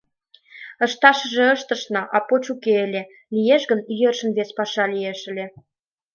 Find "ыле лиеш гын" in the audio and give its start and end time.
2.85-3.79